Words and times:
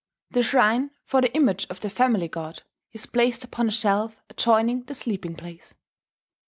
The 0.31 0.41
shrine 0.41 0.89
for 1.05 1.21
the 1.21 1.31
image 1.35 1.67
of 1.69 1.81
the 1.81 1.87
family 1.91 2.27
god 2.27 2.63
is 2.91 3.05
placed 3.05 3.43
upon 3.43 3.67
a 3.67 3.71
shelf 3.71 4.19
adjoining 4.31 4.85
the 4.85 4.95
sleeping 4.95 5.35
place." 5.35 5.75